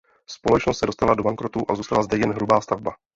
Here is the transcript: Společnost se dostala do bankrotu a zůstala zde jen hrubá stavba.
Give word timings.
Společnost 0.27 0.77
se 0.77 0.85
dostala 0.85 1.13
do 1.13 1.23
bankrotu 1.23 1.59
a 1.69 1.75
zůstala 1.75 2.03
zde 2.03 2.17
jen 2.17 2.33
hrubá 2.33 2.61
stavba. 2.61 2.95